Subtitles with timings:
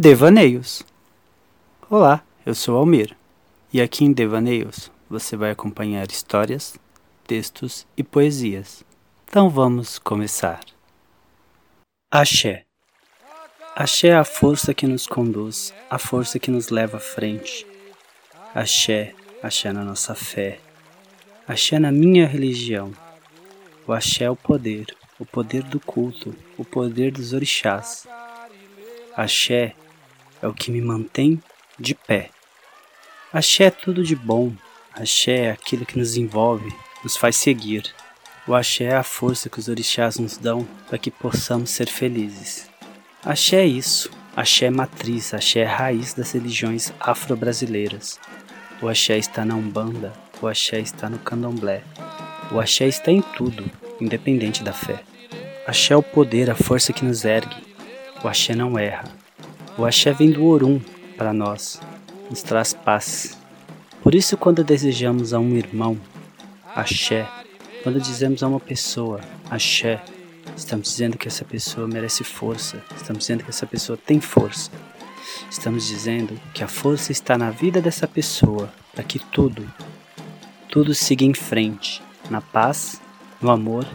[0.00, 0.84] Devaneios.
[1.90, 3.16] Olá, eu sou Almir
[3.72, 6.76] e aqui em Devaneios você vai acompanhar histórias,
[7.26, 8.84] textos e poesias.
[9.28, 10.60] Então vamos começar.
[12.12, 12.64] Axé.
[13.74, 17.66] Axé é a força que nos conduz, a força que nos leva à frente.
[18.54, 20.60] Axé, axé na nossa fé.
[21.44, 22.92] Axé na minha religião.
[23.84, 28.06] O axé é o poder, o poder do culto, o poder dos orixás.
[29.16, 29.74] Axé
[30.42, 31.40] é o que me mantém
[31.78, 32.30] de pé.
[33.32, 34.52] Axé é tudo de bom,
[34.94, 36.72] axé é aquilo que nos envolve,
[37.02, 37.94] nos faz seguir.
[38.46, 42.68] O axé é a força que os orixás nos dão para que possamos ser felizes.
[43.24, 48.18] Axé é isso, axé é matriz, axé é raiz das religiões afro-brasileiras.
[48.80, 51.82] O axé está na Umbanda, o axé está no Candomblé.
[52.50, 53.70] O axé está em tudo,
[54.00, 55.02] independente da fé.
[55.66, 57.56] Axé é o poder, a força que nos ergue.
[58.24, 59.04] O axé não erra,
[59.78, 60.80] o axé vem do Orum
[61.16, 61.80] para nós,
[62.28, 63.38] nos traz paz.
[64.02, 65.96] Por isso, quando desejamos a um irmão,
[66.74, 67.28] axé,
[67.84, 70.02] quando dizemos a uma pessoa, axé,
[70.56, 74.70] estamos dizendo que essa pessoa merece força, estamos dizendo que essa pessoa tem força.
[75.48, 79.64] Estamos dizendo que a força está na vida dessa pessoa para que tudo,
[80.68, 83.00] tudo siga em frente, na paz,
[83.40, 83.86] no amor,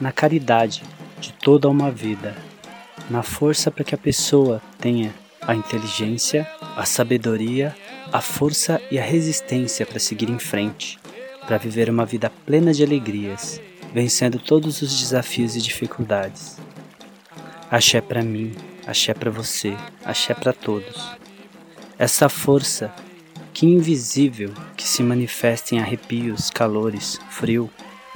[0.00, 0.84] na caridade
[1.20, 2.36] de toda uma vida,
[3.10, 5.12] na força para que a pessoa tenha
[5.46, 7.74] a inteligência, a sabedoria,
[8.12, 10.98] a força e a resistência para seguir em frente,
[11.46, 13.60] para viver uma vida plena de alegrias,
[13.92, 16.58] vencendo todos os desafios e dificuldades.
[17.70, 18.52] Axé para mim,
[18.86, 21.10] axé para você, axé para todos.
[21.98, 22.92] Essa força
[23.52, 27.70] que invisível, que se manifesta em arrepios, calores, frio,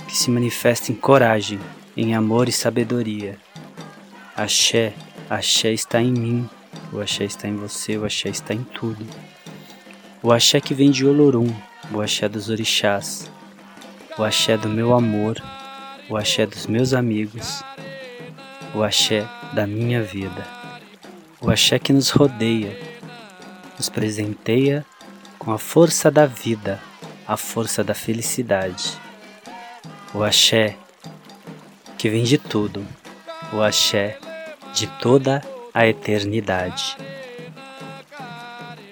[0.07, 1.61] que se manifesta em coragem,
[1.97, 3.39] em amor e sabedoria.
[4.37, 4.95] Axé,
[5.31, 6.49] axé está em mim,
[6.93, 9.07] o axé está em você, o axé está em tudo.
[10.23, 11.53] O axé que vem de Olorum,
[11.93, 13.31] o axé dos orixás,
[14.19, 15.43] o axé do meu amor,
[16.09, 17.63] o axé dos meus amigos,
[18.75, 20.47] o axé da minha vida.
[21.41, 22.77] O axé que nos rodeia,
[23.77, 24.85] nos presenteia
[25.39, 26.81] com a força da vida,
[27.27, 28.99] a força da felicidade.
[30.13, 30.77] O axé
[31.97, 32.85] que vem de tudo,
[33.53, 34.19] o axé
[34.75, 36.97] de toda a eternidade.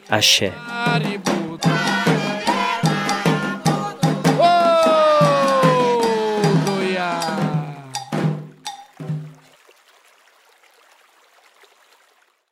[0.08, 0.52] Axé.